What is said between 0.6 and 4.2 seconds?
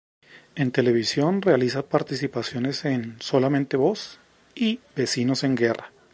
televisión realiza participaciones en "Solamente vos"